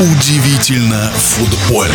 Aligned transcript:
Удивительно 0.00 1.10
футбольно. 1.10 1.92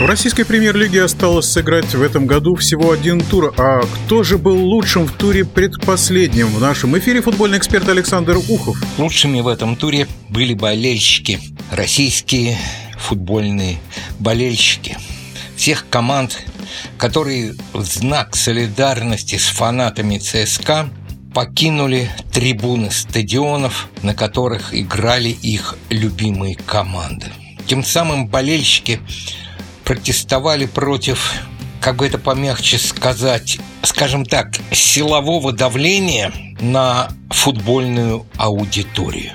В 0.00 0.06
российской 0.06 0.44
премьер-лиге 0.44 1.04
осталось 1.04 1.50
сыграть 1.50 1.94
в 1.94 2.00
этом 2.00 2.26
году 2.26 2.54
всего 2.54 2.92
один 2.92 3.20
тур. 3.20 3.52
А 3.58 3.82
кто 3.82 4.22
же 4.22 4.38
был 4.38 4.56
лучшим 4.56 5.06
в 5.06 5.12
туре 5.12 5.44
предпоследним? 5.44 6.46
В 6.46 6.58
нашем 6.58 6.96
эфире 6.98 7.20
футбольный 7.20 7.58
эксперт 7.58 7.86
Александр 7.90 8.38
Ухов. 8.48 8.78
Лучшими 8.96 9.42
в 9.42 9.48
этом 9.48 9.76
туре 9.76 10.08
были 10.30 10.54
болельщики. 10.54 11.40
Российские 11.70 12.56
футбольные 12.98 13.78
болельщики. 14.18 14.96
Всех 15.56 15.84
команд, 15.90 16.42
которые 16.96 17.54
в 17.74 17.82
знак 17.82 18.34
солидарности 18.34 19.36
с 19.36 19.44
фанатами 19.44 20.16
ЦСКА 20.16 20.88
покинули 21.36 22.10
трибуны 22.32 22.90
стадионов, 22.90 23.90
на 24.00 24.14
которых 24.14 24.74
играли 24.74 25.28
их 25.28 25.76
любимые 25.90 26.56
команды. 26.56 27.26
Тем 27.66 27.84
самым 27.84 28.26
болельщики 28.26 29.00
протестовали 29.84 30.64
против, 30.64 31.34
как 31.78 31.96
бы 31.96 32.06
это 32.06 32.16
помягче 32.16 32.78
сказать, 32.78 33.58
скажем 33.82 34.24
так, 34.24 34.56
силового 34.72 35.52
давления 35.52 36.32
на 36.58 37.10
футбольную 37.28 38.24
аудиторию. 38.38 39.32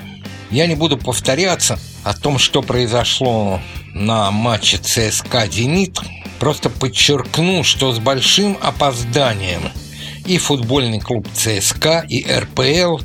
Я 0.50 0.66
не 0.66 0.74
буду 0.74 0.98
повторяться 0.98 1.78
о 2.02 2.14
том, 2.14 2.40
что 2.40 2.62
произошло 2.62 3.60
на 3.94 4.32
матче 4.32 4.78
ЦСКА 4.78 5.46
«Зенит», 5.46 6.00
просто 6.40 6.68
подчеркну, 6.68 7.62
что 7.62 7.92
с 7.92 8.00
большим 8.00 8.58
опозданием– 8.60 9.70
и 10.26 10.38
футбольный 10.38 11.00
клуб 11.00 11.26
ЦСКА, 11.32 12.04
и 12.08 12.24
РПЛ, 12.24 12.98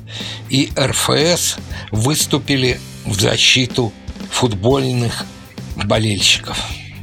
и 0.50 0.70
РФС 0.78 1.58
выступили 1.92 2.80
в 3.06 3.20
защиту 3.20 3.92
футбольных 4.32 5.26
болельщиков. 5.76 6.58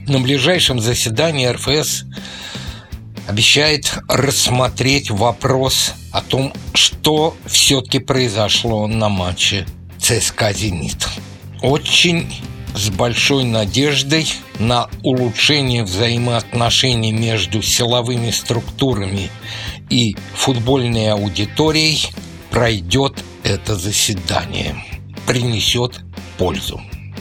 На 0.07 0.21
ближайшем 0.21 0.81
заседании 0.81 1.47
РФС 1.47 2.05
обещает 3.27 3.99
рассмотреть 4.09 5.11
вопрос 5.11 5.93
о 6.13 6.21
том, 6.21 6.53
что 6.75 7.37
все-таки 7.47 7.99
произошло 7.99 8.87
на 8.87 9.09
матче 9.09 9.67
ЦСКА 9.99 10.53
«Зенит». 10.53 11.09
Очень 11.63 12.29
с 12.75 12.91
большой 12.91 13.45
надеждой 13.45 14.27
на 14.59 14.89
улучшение 15.03 15.85
взаимоотношений 15.85 17.13
между 17.13 17.63
силовыми 17.63 18.31
структурами 18.31 19.31
и 19.91 20.17
футбольной 20.35 21.13
аудиторией 21.13 22.09
пройдет 22.51 23.25
это 23.43 23.77
заседание, 23.77 24.77
принесет 25.27 26.01
пользу. 26.39 26.81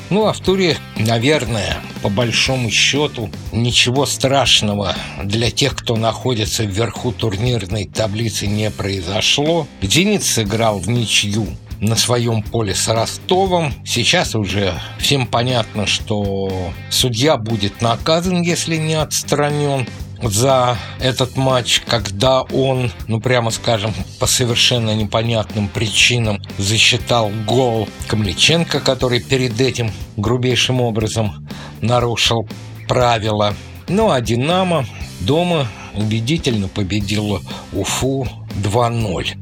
Ну, 0.10 0.28
а 0.28 0.34
в 0.34 0.40
туре, 0.40 0.78
наверное, 0.98 1.78
по 2.04 2.10
большому 2.10 2.70
счету, 2.70 3.32
ничего 3.52 4.06
страшного 4.06 4.96
для 5.24 5.50
тех, 5.50 5.76
кто 5.76 5.96
находится 5.96 6.66
вверху 6.66 7.12
турнирной 7.12 7.86
таблицы, 7.86 8.46
не 8.46 8.70
произошло. 8.70 9.68
«Зенит» 9.82 10.24
сыграл 10.24 10.80
в 10.80 10.90
ничью 10.90 11.48
на 11.80 11.96
своем 11.96 12.44
поле 12.44 12.76
с 12.76 12.88
Ростовом. 12.88 13.74
Сейчас 13.86 14.36
уже 14.36 14.74
всем 15.00 15.28
понятно, 15.28 15.86
что 15.86 16.72
судья 16.90 17.38
будет 17.38 17.82
наказан, 17.82 18.42
если 18.42 18.78
не 18.78 18.94
отстранен 18.94 19.88
за 20.30 20.78
этот 21.00 21.36
матч, 21.36 21.82
когда 21.86 22.42
он, 22.42 22.92
ну 23.08 23.20
прямо 23.20 23.52
скажем, 23.52 23.94
по 24.20 24.28
совершенно 24.28 24.96
непонятным 24.96 25.68
причинам 25.68 26.42
засчитал 26.58 27.30
гол 27.46 27.88
Камличенко, 28.08 28.80
который 28.80 29.22
перед 29.22 29.60
этим 29.60 29.92
грубейшим 30.18 30.82
образом 30.82 31.48
нарушил 31.82 32.48
правила. 32.88 33.54
Ну 33.88 34.12
а 34.12 34.22
«Динамо» 34.22 34.86
дома 35.22 35.68
убедительно 35.94 36.68
победила 36.68 37.42
Уфу 37.72 38.28
2-0. 38.64 39.38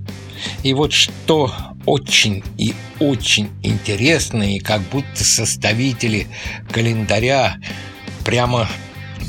И 0.63 0.73
вот 0.73 0.93
что 0.93 1.53
очень 1.85 2.43
и 2.57 2.73
очень 2.99 3.49
интересно, 3.63 4.55
и 4.55 4.59
как 4.59 4.81
будто 4.89 5.23
составители 5.23 6.27
календаря 6.71 7.57
прямо 8.23 8.67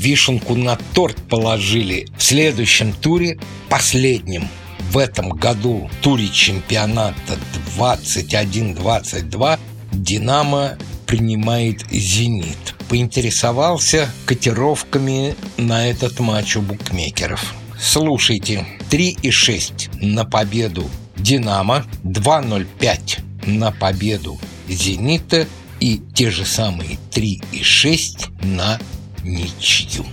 вишенку 0.03 0.55
на 0.55 0.75
торт 0.93 1.15
положили 1.29 2.07
в 2.17 2.23
следующем 2.23 2.91
туре, 2.93 3.39
последнем 3.69 4.49
в 4.91 4.97
этом 4.97 5.29
году 5.29 5.89
туре 6.01 6.27
чемпионата 6.27 7.37
21-22 7.77 9.59
«Динамо» 9.93 10.77
принимает 11.07 11.85
«Зенит». 11.89 12.75
Поинтересовался 12.89 14.09
котировками 14.25 15.35
на 15.57 15.87
этот 15.87 16.19
матч 16.19 16.57
у 16.57 16.61
букмекеров. 16.61 17.55
Слушайте, 17.79 18.67
3,6 18.91 20.05
на 20.05 20.25
победу 20.25 20.89
«Динамо», 21.15 21.85
2,05 22.03 23.47
на 23.47 23.71
победу 23.71 24.37
«Зенита» 24.67 25.47
и 25.79 26.01
те 26.13 26.29
же 26.29 26.45
самые 26.45 26.99
3,6 27.11 28.45
на 28.45 28.79
ничью. 29.23 30.05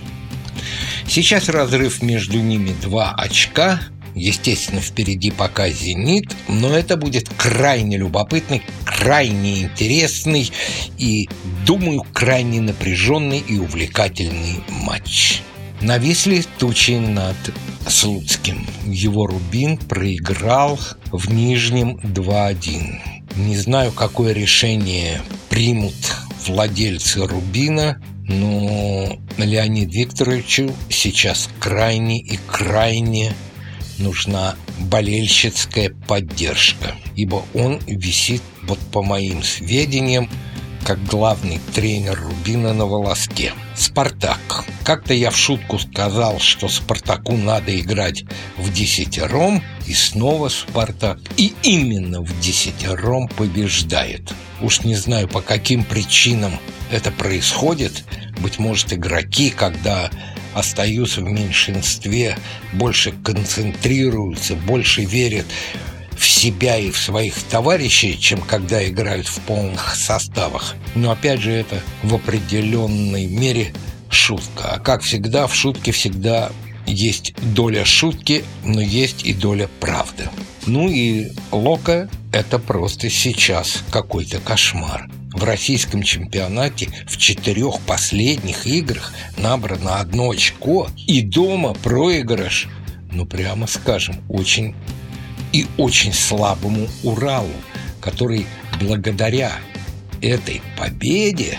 Сейчас 1.07 1.49
разрыв 1.49 2.01
между 2.01 2.39
ними 2.39 2.73
2 2.81 3.15
очка. 3.15 3.81
Естественно, 4.13 4.81
впереди 4.81 5.31
пока 5.31 5.69
«Зенит», 5.69 6.35
но 6.49 6.75
это 6.75 6.97
будет 6.97 7.29
крайне 7.37 7.97
любопытный, 7.97 8.61
крайне 8.83 9.61
интересный 9.61 10.51
и, 10.97 11.29
думаю, 11.65 12.03
крайне 12.11 12.59
напряженный 12.59 13.39
и 13.39 13.57
увлекательный 13.57 14.63
матч. 14.67 15.41
Нависли 15.79 16.43
тучи 16.59 16.99
над 16.99 17.37
Слуцким. 17.87 18.67
Его 18.85 19.27
Рубин 19.27 19.77
проиграл 19.77 20.77
в 21.11 21.31
Нижнем 21.33 21.97
2-1. 22.03 23.21
Не 23.37 23.57
знаю, 23.57 23.91
какое 23.91 24.33
решение 24.33 25.21
примут 25.49 25.95
владельцы 26.45 27.25
Рубина, 27.25 28.01
но 28.27 29.17
Леониду 29.37 29.91
Викторовичу 29.91 30.73
сейчас 30.89 31.49
крайне 31.59 32.19
и 32.19 32.37
крайне 32.47 33.33
нужна 33.97 34.55
болельщицкая 34.79 35.93
поддержка, 36.07 36.95
ибо 37.15 37.43
он 37.53 37.79
висит, 37.87 38.41
вот 38.63 38.79
по 38.91 39.01
моим 39.01 39.43
сведениям, 39.43 40.29
как 40.85 41.03
главный 41.05 41.59
тренер 41.73 42.19
Рубина 42.19 42.73
на 42.73 42.85
волоске. 42.85 43.53
«Спартак». 43.75 44.65
Как-то 44.83 45.13
я 45.13 45.29
в 45.29 45.37
шутку 45.37 45.77
сказал, 45.79 46.39
что 46.39 46.67
«Спартаку» 46.67 47.37
надо 47.37 47.79
играть 47.79 48.23
в 48.57 48.73
десятером, 48.73 49.61
и 49.91 49.93
снова 49.93 50.47
«Спартак». 50.47 51.19
И 51.35 51.53
именно 51.63 52.21
в 52.21 52.39
десятером 52.39 53.27
побеждает. 53.27 54.33
Уж 54.61 54.83
не 54.83 54.95
знаю, 54.95 55.27
по 55.27 55.41
каким 55.41 55.83
причинам 55.83 56.57
это 56.91 57.11
происходит. 57.11 58.05
Быть 58.39 58.57
может, 58.57 58.93
игроки, 58.93 59.49
когда 59.49 60.09
остаются 60.53 61.19
в 61.19 61.25
меньшинстве, 61.25 62.37
больше 62.71 63.11
концентрируются, 63.11 64.55
больше 64.55 65.03
верят 65.03 65.45
в 66.17 66.25
себя 66.25 66.77
и 66.77 66.89
в 66.89 66.97
своих 66.97 67.35
товарищей, 67.49 68.17
чем 68.17 68.39
когда 68.39 68.87
играют 68.87 69.27
в 69.27 69.41
полных 69.41 69.93
составах. 69.95 70.75
Но 70.95 71.11
опять 71.11 71.41
же 71.41 71.51
это 71.51 71.81
в 72.03 72.15
определенной 72.15 73.25
мере 73.25 73.73
шутка. 74.09 74.75
А 74.75 74.79
как 74.79 75.01
всегда, 75.01 75.47
в 75.47 75.53
шутке 75.55 75.91
всегда 75.91 76.49
есть 76.85 77.33
доля 77.53 77.85
шутки, 77.85 78.43
но 78.63 78.81
есть 78.81 79.25
и 79.25 79.33
доля 79.33 79.69
правды. 79.79 80.29
Ну 80.65 80.89
и 80.89 81.31
Лока– 81.51 82.09
это 82.31 82.59
просто 82.59 83.09
сейчас 83.09 83.83
какой-то 83.91 84.39
кошмар. 84.39 85.09
В 85.33 85.43
российском 85.43 86.03
чемпионате 86.03 86.89
в 87.07 87.17
четырех 87.17 87.79
последних 87.81 88.67
играх 88.67 89.13
набрано 89.37 89.99
одно 89.99 90.29
очко, 90.31 90.89
и 91.07 91.21
дома 91.21 91.73
проигрыш, 91.73 92.67
ну 93.11 93.25
прямо 93.25 93.67
скажем, 93.67 94.21
очень 94.27 94.75
и 95.53 95.65
очень 95.77 96.13
слабому 96.13 96.87
Уралу, 97.03 97.49
который 98.01 98.45
благодаря 98.79 99.53
этой 100.21 100.61
победе 100.77 101.57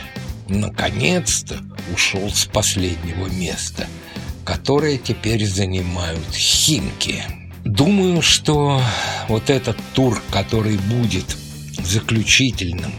наконец-то 0.48 1.58
ушел 1.94 2.30
с 2.30 2.44
последнего 2.44 3.26
места, 3.26 3.86
которое 4.44 4.98
теперь 4.98 5.46
занимают 5.46 6.32
Химки. 6.32 7.22
Думаю, 7.64 8.22
что 8.22 8.80
вот 9.28 9.50
этот 9.50 9.76
тур, 9.94 10.20
который 10.30 10.76
будет 10.76 11.36
заключительным 11.84 12.92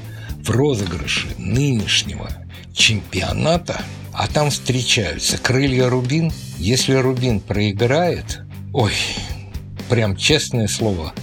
в 0.44 0.50
розыгрыше 0.50 1.28
нынешнего 1.38 2.30
чемпионата, 2.74 3.82
а 4.14 4.28
там 4.28 4.52
встречаются 4.52 5.38
крылья 5.38 5.90
Рубин. 5.90 6.32
Если 6.58 6.94
Рубин 6.94 7.40
проиграет, 7.40 8.42
ой, 8.74 8.94
прям 9.90 10.16
честное 10.16 10.68
слово, 10.68 11.14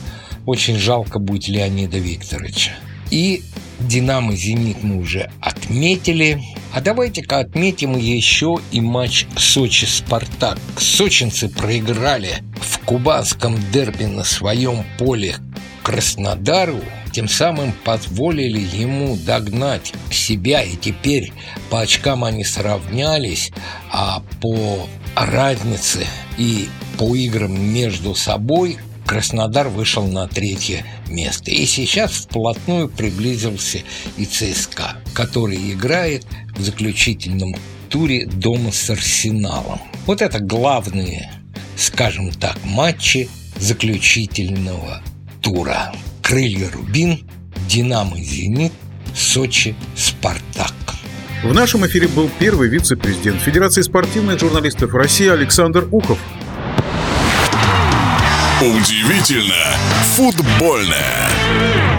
очень 0.46 0.76
жалко 0.76 1.18
будет 1.18 1.48
Леонида 1.48 1.98
Викторовича. 1.98 2.72
И 3.10 3.42
«Динамо», 3.80 4.34
«Зенит» 4.36 4.82
мы 4.82 4.98
уже 4.98 5.30
отметили. 5.40 6.42
А 6.72 6.80
давайте-ка 6.80 7.40
отметим 7.40 7.96
еще 7.96 8.58
и 8.70 8.80
матч 8.80 9.26
Сочи-Спартак. 9.36 10.58
Сочинцы 10.78 11.48
проиграли 11.48 12.44
в 12.60 12.78
кубанском 12.84 13.56
дерби 13.72 14.04
на 14.04 14.22
своем 14.22 14.84
поле 14.96 15.36
Краснодару, 15.82 16.80
тем 17.12 17.28
самым 17.28 17.72
позволили 17.84 18.60
ему 18.60 19.16
догнать 19.16 19.92
себя, 20.12 20.62
и 20.62 20.76
теперь 20.76 21.32
по 21.70 21.80
очкам 21.80 22.22
они 22.22 22.44
сравнялись, 22.44 23.50
а 23.90 24.22
по 24.40 24.86
разнице 25.16 26.06
и 26.38 26.68
по 26.98 27.16
играм 27.16 27.52
между 27.52 28.14
собой 28.14 28.78
Краснодар 29.10 29.68
вышел 29.68 30.06
на 30.06 30.28
третье 30.28 30.84
место. 31.08 31.50
И 31.50 31.66
сейчас 31.66 32.12
вплотную 32.12 32.88
приблизился 32.88 33.80
и 34.16 34.24
ЦСКА, 34.24 34.98
который 35.14 35.72
играет 35.72 36.24
в 36.56 36.62
заключительном 36.62 37.56
туре 37.88 38.26
дома 38.26 38.70
с 38.70 38.88
Арсеналом. 38.88 39.80
Вот 40.06 40.22
это 40.22 40.38
главные, 40.38 41.28
скажем 41.76 42.30
так, 42.30 42.56
матчи 42.64 43.28
заключительного 43.58 45.02
тура. 45.42 45.92
Крылья 46.22 46.70
Рубин, 46.70 47.28
Динамо 47.68 48.16
Зенит, 48.16 48.72
Сочи, 49.12 49.74
Спартак. 49.96 50.72
В 51.42 51.52
нашем 51.52 51.84
эфире 51.84 52.06
был 52.06 52.30
первый 52.38 52.68
вице-президент 52.68 53.40
Федерации 53.40 53.82
спортивных 53.82 54.38
журналистов 54.38 54.94
России 54.94 55.26
Александр 55.26 55.88
Ухов. 55.90 56.20
Удивительно 58.60 59.74
футбольное. 60.16 61.89